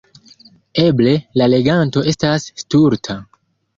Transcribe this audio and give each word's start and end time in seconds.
Eble, 0.83 1.13
la 1.41 1.47
leganto 1.55 2.05
estas 2.13 2.49
stulta. 2.63 3.19